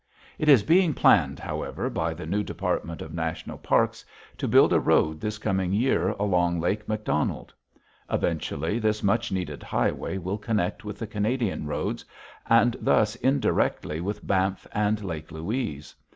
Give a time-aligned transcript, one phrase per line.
[0.39, 4.03] It is being planned, however, by the new Department of National Parks
[4.39, 7.53] to build a road this coming year along Lake McDonald.
[8.09, 12.03] Eventually, this much needed highway will connect with the Canadian roads,
[12.49, 15.93] and thus indirectly with Banff and Lake Louise.